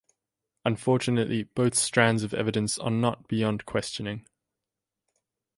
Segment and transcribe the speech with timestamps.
[0.65, 4.25] Unfortunately, both strands of evidence are not beyond questioning.